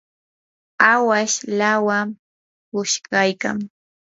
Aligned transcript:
awash 0.91 1.35
lawam 1.59 2.07
pushqaykan. 2.69 3.57